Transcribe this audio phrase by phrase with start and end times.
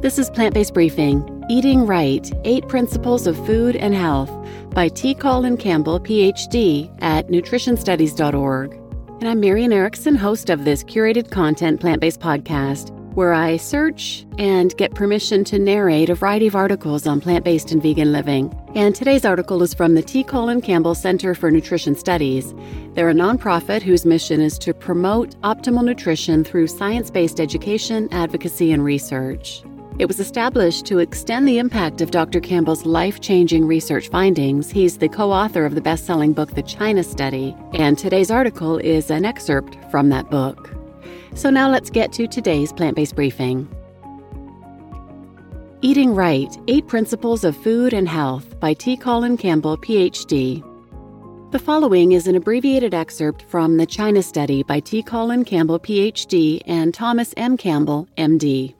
[0.00, 4.30] This is Plant Based Briefing Eating Right Eight Principles of Food and Health
[4.70, 5.12] by T.
[5.12, 8.74] Colin Campbell, PhD, at nutritionstudies.org.
[9.18, 14.24] And I'm Marian Erickson, host of this curated content plant based podcast, where I search
[14.38, 18.56] and get permission to narrate a variety of articles on plant based and vegan living.
[18.76, 20.22] And today's article is from the T.
[20.22, 22.54] Colin Campbell Center for Nutrition Studies.
[22.94, 28.70] They're a nonprofit whose mission is to promote optimal nutrition through science based education, advocacy,
[28.70, 29.64] and research.
[29.98, 32.38] It was established to extend the impact of Dr.
[32.38, 34.70] Campbell's life changing research findings.
[34.70, 38.78] He's the co author of the best selling book, The China Study, and today's article
[38.78, 40.72] is an excerpt from that book.
[41.34, 43.68] So now let's get to today's plant based briefing.
[45.82, 48.96] Eating Right Eight Principles of Food and Health by T.
[48.96, 50.62] Colin Campbell, PhD.
[51.50, 55.02] The following is an abbreviated excerpt from The China Study by T.
[55.02, 57.56] Colin Campbell, PhD, and Thomas M.
[57.56, 58.77] Campbell, MD.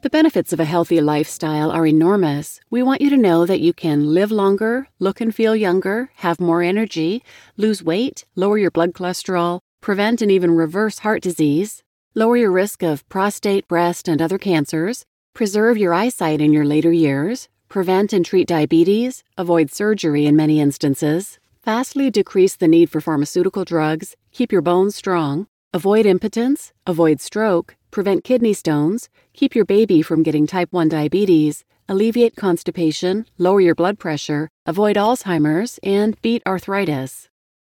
[0.00, 2.60] The benefits of a healthy lifestyle are enormous.
[2.70, 6.38] We want you to know that you can live longer, look and feel younger, have
[6.38, 7.24] more energy,
[7.56, 11.82] lose weight, lower your blood cholesterol, prevent and even reverse heart disease,
[12.14, 16.92] lower your risk of prostate, breast, and other cancers, preserve your eyesight in your later
[16.92, 23.00] years, prevent and treat diabetes, avoid surgery in many instances, vastly decrease the need for
[23.00, 29.64] pharmaceutical drugs, keep your bones strong, avoid impotence, avoid stroke, prevent kidney stones, keep your
[29.64, 36.20] baby from getting type 1 diabetes, alleviate constipation, lower your blood pressure, avoid Alzheimer's, and
[36.22, 37.28] beat arthritis.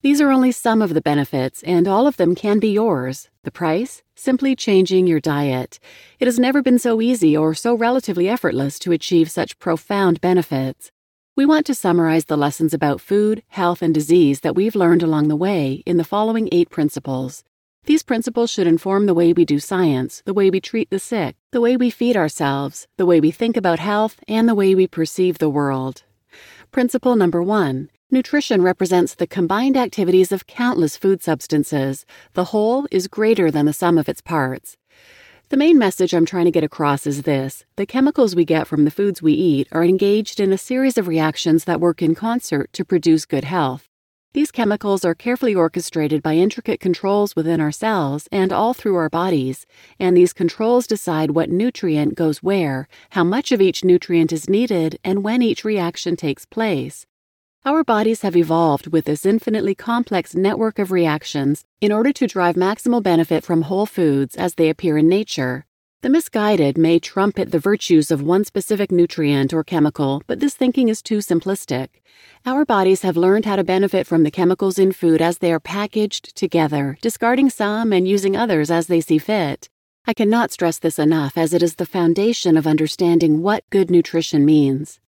[0.00, 3.28] These are only some of the benefits, and all of them can be yours.
[3.42, 4.02] The price?
[4.14, 5.80] Simply changing your diet.
[6.20, 10.92] It has never been so easy or so relatively effortless to achieve such profound benefits.
[11.34, 15.28] We want to summarize the lessons about food, health, and disease that we've learned along
[15.28, 17.42] the way in the following eight principles.
[17.88, 21.36] These principles should inform the way we do science, the way we treat the sick,
[21.52, 24.86] the way we feed ourselves, the way we think about health, and the way we
[24.86, 26.02] perceive the world.
[26.70, 32.04] Principle number one Nutrition represents the combined activities of countless food substances.
[32.34, 34.76] The whole is greater than the sum of its parts.
[35.48, 38.84] The main message I'm trying to get across is this the chemicals we get from
[38.84, 42.70] the foods we eat are engaged in a series of reactions that work in concert
[42.74, 43.87] to produce good health.
[44.34, 49.08] These chemicals are carefully orchestrated by intricate controls within our cells and all through our
[49.08, 49.64] bodies,
[49.98, 54.98] and these controls decide what nutrient goes where, how much of each nutrient is needed,
[55.02, 57.06] and when each reaction takes place.
[57.64, 62.54] Our bodies have evolved with this infinitely complex network of reactions in order to drive
[62.54, 65.64] maximal benefit from whole foods as they appear in nature.
[66.00, 70.88] The misguided may trumpet the virtues of one specific nutrient or chemical, but this thinking
[70.88, 71.88] is too simplistic.
[72.46, 75.58] Our bodies have learned how to benefit from the chemicals in food as they are
[75.58, 79.68] packaged together, discarding some and using others as they see fit.
[80.06, 84.44] I cannot stress this enough as it is the foundation of understanding what good nutrition
[84.44, 85.00] means.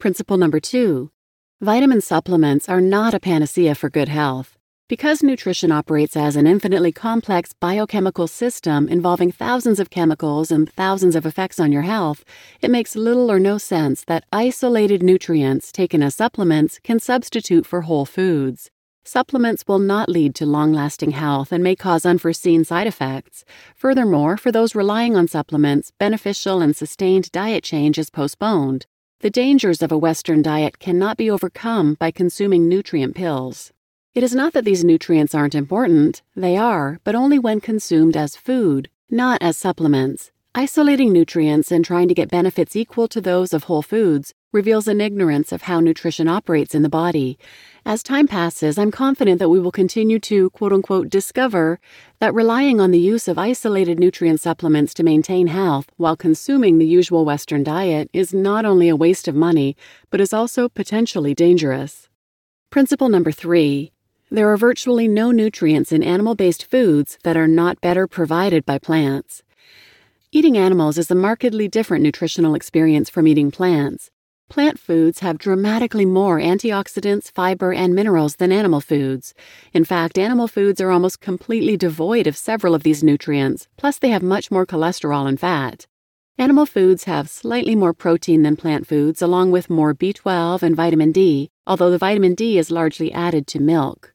[0.00, 1.12] Principle number two
[1.60, 4.58] Vitamin supplements are not a panacea for good health.
[4.86, 11.16] Because nutrition operates as an infinitely complex biochemical system involving thousands of chemicals and thousands
[11.16, 12.22] of effects on your health,
[12.60, 17.80] it makes little or no sense that isolated nutrients taken as supplements can substitute for
[17.82, 18.68] whole foods.
[19.04, 23.46] Supplements will not lead to long lasting health and may cause unforeseen side effects.
[23.74, 28.84] Furthermore, for those relying on supplements, beneficial and sustained diet change is postponed.
[29.20, 33.72] The dangers of a Western diet cannot be overcome by consuming nutrient pills.
[34.14, 38.36] It is not that these nutrients aren't important, they are, but only when consumed as
[38.36, 40.30] food, not as supplements.
[40.54, 45.00] Isolating nutrients and trying to get benefits equal to those of whole foods reveals an
[45.00, 47.40] ignorance of how nutrition operates in the body.
[47.84, 51.80] As time passes, I'm confident that we will continue to, quote unquote, discover
[52.20, 56.86] that relying on the use of isolated nutrient supplements to maintain health while consuming the
[56.86, 59.76] usual Western diet is not only a waste of money,
[60.10, 62.08] but is also potentially dangerous.
[62.70, 63.90] Principle number three
[64.34, 68.78] there are virtually no nutrients in animal based foods that are not better provided by
[68.78, 69.42] plants.
[70.32, 74.10] Eating animals is a markedly different nutritional experience from eating plants.
[74.48, 79.34] Plant foods have dramatically more antioxidants, fiber, and minerals than animal foods.
[79.72, 84.10] In fact, animal foods are almost completely devoid of several of these nutrients, plus, they
[84.10, 85.86] have much more cholesterol and fat.
[86.36, 91.12] Animal foods have slightly more protein than plant foods, along with more B12 and vitamin
[91.12, 94.13] D, although the vitamin D is largely added to milk.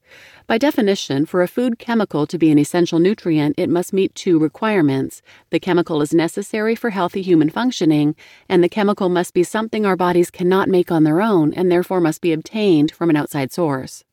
[0.49, 4.39] By definition, for a food chemical to be an essential nutrient, it must meet two
[4.39, 5.21] requirements.
[5.51, 8.15] The chemical is necessary for healthy human functioning,
[8.49, 12.01] and the chemical must be something our bodies cannot make on their own and therefore
[12.01, 14.03] must be obtained from an outside source.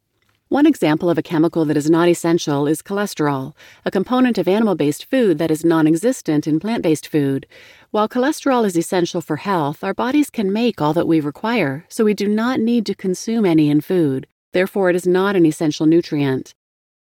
[0.48, 3.54] One example of a chemical that is not essential is cholesterol,
[3.86, 7.46] a component of animal based food that is non existent in plant based food.
[7.92, 12.04] While cholesterol is essential for health, our bodies can make all that we require, so
[12.04, 14.26] we do not need to consume any in food.
[14.56, 16.54] Therefore, it is not an essential nutrient.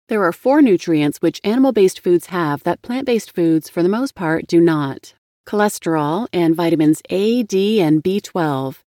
[0.10, 3.88] There are four nutrients which animal based foods have that plant based foods, for the
[3.88, 5.14] most part, do not
[5.48, 8.80] cholesterol and vitamins A, D, and B12.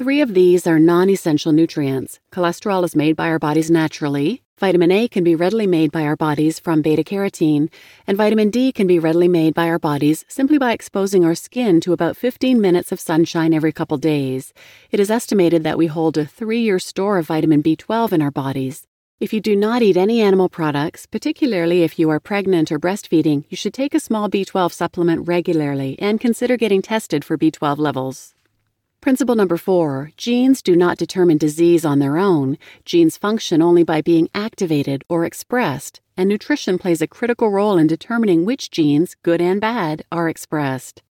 [0.00, 2.20] Three of these are non essential nutrients.
[2.32, 6.16] Cholesterol is made by our bodies naturally, vitamin A can be readily made by our
[6.16, 7.68] bodies from beta carotene,
[8.06, 11.82] and vitamin D can be readily made by our bodies simply by exposing our skin
[11.82, 14.54] to about 15 minutes of sunshine every couple days.
[14.90, 18.30] It is estimated that we hold a three year store of vitamin B12 in our
[18.30, 18.86] bodies.
[19.20, 23.44] If you do not eat any animal products, particularly if you are pregnant or breastfeeding,
[23.50, 28.34] you should take a small B12 supplement regularly and consider getting tested for B12 levels.
[29.00, 32.58] Principle number four genes do not determine disease on their own.
[32.84, 37.86] Genes function only by being activated or expressed, and nutrition plays a critical role in
[37.86, 41.02] determining which genes, good and bad, are expressed.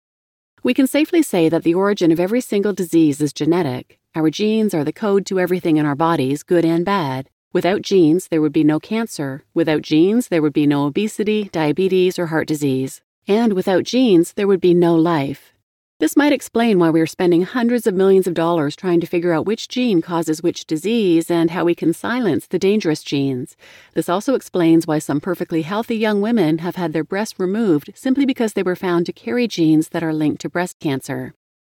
[0.61, 3.97] We can safely say that the origin of every single disease is genetic.
[4.13, 7.27] Our genes are the code to everything in our bodies, good and bad.
[7.53, 9.45] Without genes, there would be no cancer.
[9.55, 13.01] Without genes, there would be no obesity, diabetes, or heart disease.
[13.27, 15.53] And without genes, there would be no life.
[15.99, 19.33] This might explain why we are spending hundreds of millions of dollars trying to figure
[19.33, 23.57] out which gene causes which disease and how we can silence the dangerous genes.
[23.95, 28.25] This also explains why some perfectly healthy young women have had their breasts removed simply
[28.25, 31.33] because they were found to carry genes that are linked to breast cancer.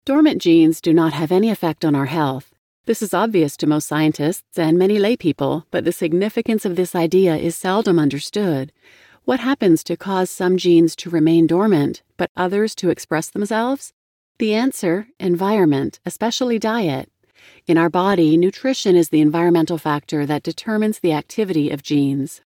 [0.06, 2.54] Dormant genes do not have any effect on our health.
[2.86, 7.38] This is obvious to most scientists and many laypeople, but the significance of this idea
[7.38, 8.72] is seldom understood.
[9.26, 13.94] What happens to cause some genes to remain dormant, but others to express themselves?
[14.42, 17.12] The answer environment, especially diet.
[17.68, 22.42] In our body, nutrition is the environmental factor that determines the activity of genes.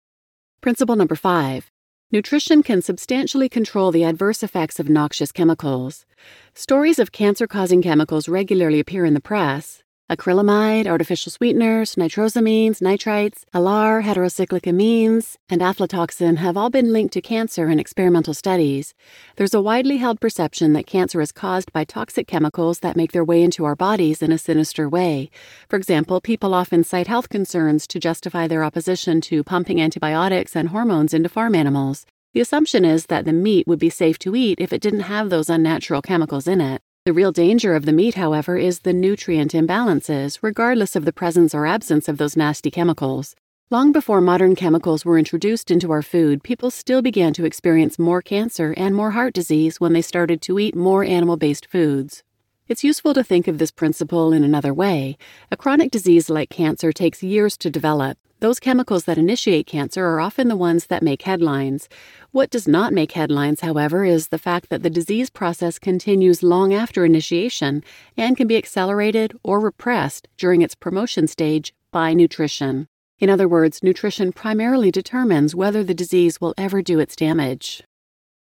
[0.60, 1.72] Principle number five
[2.12, 6.06] Nutrition can substantially control the adverse effects of noxious chemicals.
[6.54, 9.82] Stories of cancer causing chemicals regularly appear in the press.
[10.10, 17.20] Acrylamide, artificial sweeteners, nitrosamines, nitrites, alar, heterocyclic amines, and aflatoxin have all been linked to
[17.20, 18.92] cancer in experimental studies.
[19.36, 23.24] There's a widely held perception that cancer is caused by toxic chemicals that make their
[23.24, 25.30] way into our bodies in a sinister way.
[25.68, 30.70] For example, people often cite health concerns to justify their opposition to pumping antibiotics and
[30.70, 32.04] hormones into farm animals.
[32.34, 35.30] The assumption is that the meat would be safe to eat if it didn't have
[35.30, 36.82] those unnatural chemicals in it.
[37.06, 41.54] The real danger of the meat, however, is the nutrient imbalances, regardless of the presence
[41.54, 43.34] or absence of those nasty chemicals.
[43.70, 48.20] Long before modern chemicals were introduced into our food, people still began to experience more
[48.20, 52.22] cancer and more heart disease when they started to eat more animal based foods.
[52.68, 55.16] It's useful to think of this principle in another way.
[55.50, 60.20] A chronic disease like cancer takes years to develop, those chemicals that initiate cancer are
[60.20, 61.88] often the ones that make headlines.
[62.32, 66.72] What does not make headlines, however, is the fact that the disease process continues long
[66.72, 67.84] after initiation
[68.16, 72.88] and can be accelerated or repressed during its promotion stage by nutrition.
[73.18, 77.82] In other words, nutrition primarily determines whether the disease will ever do its damage.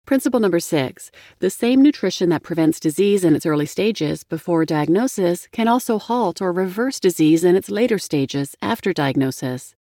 [0.04, 1.10] Principle number six
[1.40, 6.40] the same nutrition that prevents disease in its early stages before diagnosis can also halt
[6.40, 9.74] or reverse disease in its later stages after diagnosis.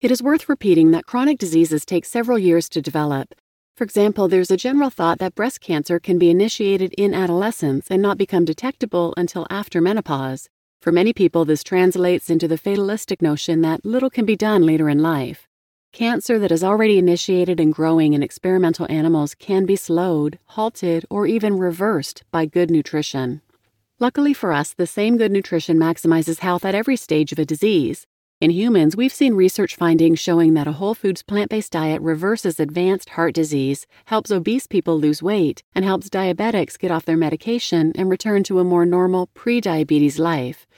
[0.00, 3.34] It is worth repeating that chronic diseases take several years to develop.
[3.74, 8.00] For example, there's a general thought that breast cancer can be initiated in adolescence and
[8.00, 10.48] not become detectable until after menopause.
[10.80, 14.88] For many people, this translates into the fatalistic notion that little can be done later
[14.88, 15.48] in life.
[15.92, 21.26] Cancer that is already initiated and growing in experimental animals can be slowed, halted, or
[21.26, 23.42] even reversed by good nutrition.
[23.98, 28.06] Luckily for us, the same good nutrition maximizes health at every stage of a disease.
[28.40, 32.60] In humans, we've seen research findings showing that a whole foods plant based diet reverses
[32.60, 37.92] advanced heart disease, helps obese people lose weight, and helps diabetics get off their medication
[37.96, 40.68] and return to a more normal pre diabetes life.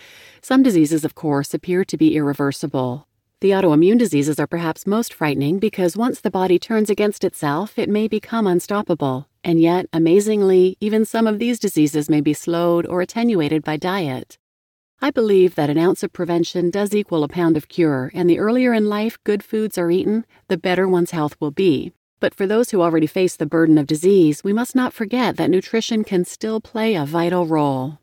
[0.41, 3.07] Some diseases, of course, appear to be irreversible.
[3.43, 7.91] The autoimmune diseases are perhaps most frightening because once the body turns against itself, it
[7.91, 9.29] may become unstoppable.
[9.45, 14.39] And yet, amazingly, even some of these diseases may be slowed or attenuated by diet.
[15.03, 18.39] I believe that an ounce of prevention does equal a pound of cure, and the
[18.39, 21.95] earlier in life good foods are eaten, the better one's health will be.
[22.21, 25.49] But for those who already face the burden of disease, we must not forget that
[25.49, 27.99] nutrition can still play a vital role.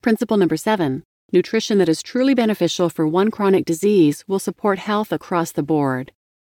[0.00, 1.02] Principle number seven
[1.32, 6.12] nutrition that is truly beneficial for one chronic disease will support health across the board.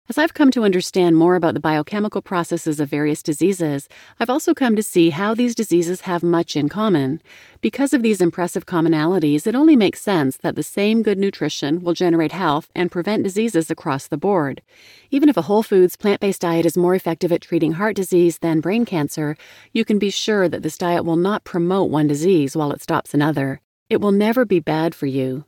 [0.10, 3.88] As I've come to understand more about the biochemical processes of various diseases,
[4.20, 7.22] I've also come to see how these diseases have much in common.
[7.62, 11.94] Because of these impressive commonalities, it only makes sense that the same good nutrition will
[11.94, 14.62] generate health and prevent diseases across the board.
[15.10, 18.40] Even if a whole foods, plant based diet is more effective at treating heart disease
[18.40, 19.38] than brain cancer,
[19.72, 23.14] you can be sure that this diet will not promote one disease while it stops
[23.14, 23.62] another.
[23.90, 25.46] It will never be bad for you.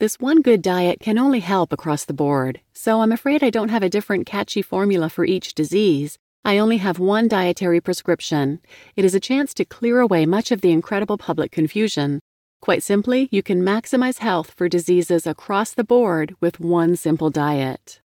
[0.00, 3.70] This one good diet can only help across the board, so I'm afraid I don't
[3.70, 6.16] have a different catchy formula for each disease.
[6.44, 8.60] I only have one dietary prescription.
[8.94, 12.20] It is a chance to clear away much of the incredible public confusion.
[12.62, 18.00] Quite simply, you can maximize health for diseases across the board with one simple diet.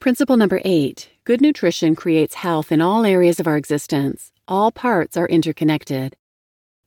[0.00, 4.30] Principle number eight good nutrition creates health in all areas of our existence.
[4.46, 6.16] All parts are interconnected.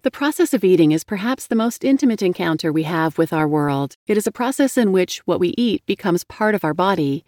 [0.07, 3.97] The process of eating is perhaps the most intimate encounter we have with our world.
[4.07, 7.25] It is a process in which what we eat becomes part of our body.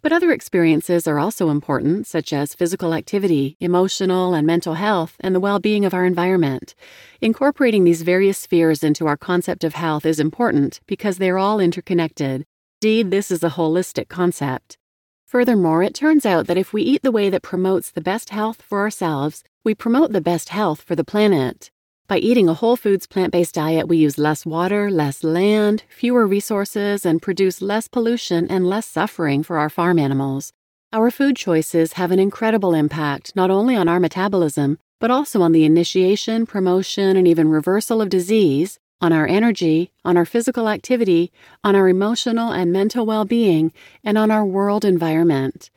[0.00, 5.34] But other experiences are also important, such as physical activity, emotional and mental health, and
[5.34, 6.74] the well being of our environment.
[7.20, 11.60] Incorporating these various spheres into our concept of health is important because they are all
[11.60, 12.46] interconnected.
[12.80, 14.78] Indeed, this is a holistic concept.
[15.26, 18.62] Furthermore, it turns out that if we eat the way that promotes the best health
[18.62, 21.70] for ourselves, we promote the best health for the planet.
[22.12, 26.26] By eating a whole foods plant based diet, we use less water, less land, fewer
[26.26, 30.52] resources, and produce less pollution and less suffering for our farm animals.
[30.92, 35.52] Our food choices have an incredible impact not only on our metabolism, but also on
[35.52, 41.32] the initiation, promotion, and even reversal of disease, on our energy, on our physical activity,
[41.64, 43.72] on our emotional and mental well being,
[44.04, 45.70] and on our world environment.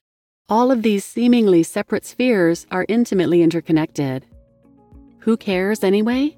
[0.49, 4.25] All of these seemingly separate spheres are intimately interconnected.
[5.25, 6.37] Who cares anyway?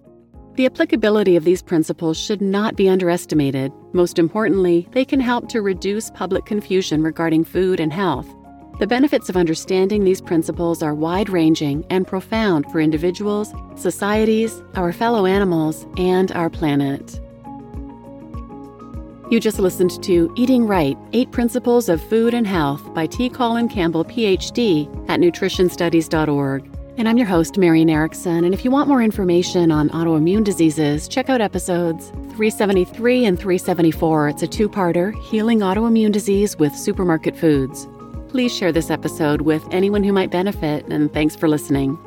[0.56, 3.74] The applicability of these principles should not be underestimated.
[3.92, 8.34] Most importantly, they can help to reduce public confusion regarding food and health.
[8.80, 14.94] The benefits of understanding these principles are wide ranging and profound for individuals, societies, our
[14.94, 17.20] fellow animals, and our planet.
[19.30, 23.28] You just listened to Eating Right Eight Principles of Food and Health by T.
[23.30, 26.77] Colin Campbell, PhD, at nutritionstudies.org.
[26.98, 28.44] And I'm your host, Marian Erickson.
[28.44, 34.30] And if you want more information on autoimmune diseases, check out episodes 373 and 374.
[34.30, 37.88] It's a two parter Healing Autoimmune Disease with Supermarket Foods.
[38.30, 42.00] Please share this episode with anyone who might benefit, and thanks for listening.